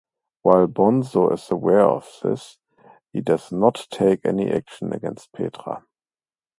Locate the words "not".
3.51-3.85